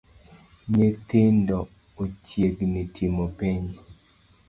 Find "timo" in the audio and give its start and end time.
2.95-3.23